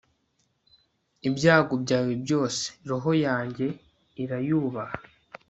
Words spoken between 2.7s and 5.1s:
roho yanjye irayubaha